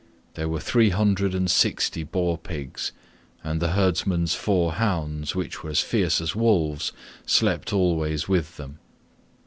There 0.33 0.49
were 0.49 0.59
three 0.59 0.89
hundred 0.89 1.35
and 1.35 1.47
sixty 1.51 2.01
boar 2.03 2.35
pigs, 2.39 2.91
and 3.43 3.61
the 3.61 3.73
herdsman's 3.73 4.33
four 4.33 4.71
hounds, 4.73 5.35
which 5.35 5.61
were 5.63 5.69
as 5.69 5.81
fierce 5.81 6.19
as 6.19 6.35
wolves, 6.35 6.91
slept 7.27 7.71
always 7.71 8.27
with 8.27 8.57
them. 8.57 8.79